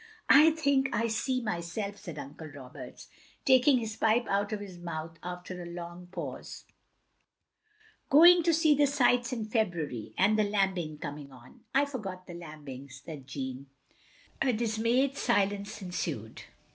""I 0.29 0.49
think 0.49 0.89
I 0.93 1.05
see 1.05 1.43
myself," 1.43 1.95
said 1.99 2.17
Uncle 2.17 2.47
Roberts, 2.47 3.07
taking 3.45 3.77
his 3.77 3.95
pipe 3.95 4.25
out 4.27 4.51
of 4.51 4.59
his 4.59 4.79
mouth 4.79 5.19
after 5.21 5.61
a 5.61 5.67
long 5.67 6.07
pause, 6.07 6.65
iS6 6.65 6.65
THE 8.09 8.17
LONELY 8.17 8.29
LADY 8.31 8.33
"going 8.37 8.43
to 8.45 8.53
see 8.55 8.73
the 8.73 8.87
sights 8.87 9.31
in 9.31 9.45
Febniary, 9.45 10.15
and 10.17 10.39
the 10.39 10.43
lambing 10.49 10.97
coming 10.97 11.31
on. 11.31 11.59
""I 11.75 11.85
forgot 11.85 12.25
the 12.25 12.33
lambing," 12.33 12.89
said 12.89 13.27
Jeanne. 13.27 13.67
A 14.41 14.53
dismayed 14.53 15.17
silence 15.19 15.79
ensued. 15.83 16.45